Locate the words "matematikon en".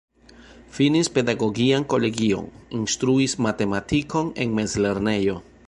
3.49-4.57